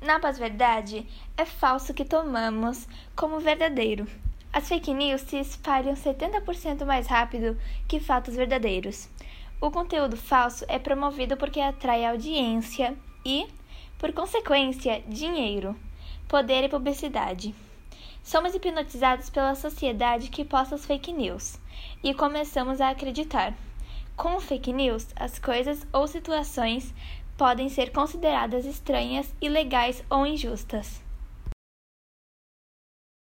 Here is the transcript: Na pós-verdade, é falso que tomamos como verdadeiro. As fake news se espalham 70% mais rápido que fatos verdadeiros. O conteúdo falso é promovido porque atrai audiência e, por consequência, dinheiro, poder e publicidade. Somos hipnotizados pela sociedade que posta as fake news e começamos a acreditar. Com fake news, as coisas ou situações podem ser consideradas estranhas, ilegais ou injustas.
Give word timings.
Na 0.00 0.20
pós-verdade, 0.20 1.06
é 1.36 1.44
falso 1.44 1.94
que 1.94 2.04
tomamos 2.04 2.86
como 3.14 3.40
verdadeiro. 3.40 4.06
As 4.52 4.68
fake 4.68 4.92
news 4.92 5.22
se 5.22 5.38
espalham 5.38 5.94
70% 5.94 6.84
mais 6.84 7.06
rápido 7.06 7.58
que 7.88 8.00
fatos 8.00 8.34
verdadeiros. 8.34 9.08
O 9.60 9.70
conteúdo 9.70 10.16
falso 10.16 10.64
é 10.68 10.78
promovido 10.78 11.36
porque 11.36 11.60
atrai 11.60 12.04
audiência 12.04 12.96
e, 13.24 13.46
por 13.98 14.12
consequência, 14.12 15.02
dinheiro, 15.08 15.74
poder 16.28 16.64
e 16.64 16.68
publicidade. 16.68 17.54
Somos 18.22 18.54
hipnotizados 18.54 19.30
pela 19.30 19.54
sociedade 19.54 20.28
que 20.28 20.44
posta 20.44 20.74
as 20.74 20.84
fake 20.84 21.12
news 21.12 21.58
e 22.02 22.12
começamos 22.12 22.80
a 22.80 22.90
acreditar. 22.90 23.54
Com 24.16 24.40
fake 24.40 24.72
news, 24.72 25.06
as 25.16 25.38
coisas 25.38 25.86
ou 25.92 26.06
situações 26.06 26.92
podem 27.36 27.68
ser 27.68 27.90
consideradas 27.90 28.64
estranhas, 28.64 29.32
ilegais 29.40 30.02
ou 30.10 30.26
injustas. 30.26 31.05